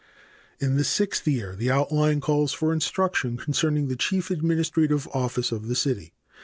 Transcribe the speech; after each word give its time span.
In 0.59 0.77
the 0.77 0.83
sixth 0.83 1.27
year 1.27 1.55
the 1.55 1.69
outline 1.69 2.21
calls 2.21 2.53
for 2.53 2.73
instruction 2.73 3.37
concerning 3.37 3.87
the 3.87 3.95
chief 3.95 4.31
administrative 4.31 5.07
office 5.09 5.51
of 5.51 5.67
the 5.67 5.75
city. 5.75 6.11